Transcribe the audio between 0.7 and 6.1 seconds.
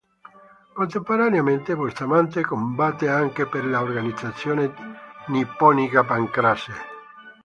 Contemporaneamente Bustamante combatte anche per l'organizzazione nipponica